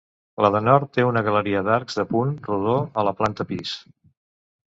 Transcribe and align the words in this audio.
La 0.43 0.49
de 0.53 0.61
nord 0.67 0.87
té 0.97 1.03
una 1.09 1.21
galeria 1.27 1.61
d'arcs 1.67 1.99
de 2.01 2.05
punt 2.15 2.33
rodó 2.49 2.75
a 3.01 3.03
la 3.09 3.13
planta 3.21 3.49
pis. 3.53 3.77